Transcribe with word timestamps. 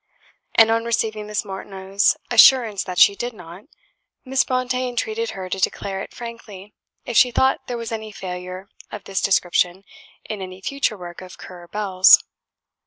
And 0.55 0.71
on 0.71 0.83
receiving 0.83 1.27
Miss 1.27 1.45
Martineau's 1.45 2.17
assurance 2.31 2.83
that 2.85 2.97
she 2.97 3.15
did 3.15 3.33
not, 3.33 3.65
Miss 4.25 4.43
Brontë 4.43 4.89
entreated 4.89 5.29
her 5.37 5.47
to 5.47 5.59
declare 5.59 6.01
it 6.01 6.11
frankly 6.11 6.73
if 7.05 7.15
she 7.15 7.29
thought 7.29 7.67
there 7.67 7.77
was 7.77 7.91
any 7.91 8.11
failure 8.11 8.67
of 8.89 9.03
this 9.03 9.21
description 9.21 9.83
in 10.25 10.41
any 10.41 10.59
future 10.59 10.97
work 10.97 11.21
of 11.21 11.37
"Currer 11.37 11.67
Bell's." 11.67 12.17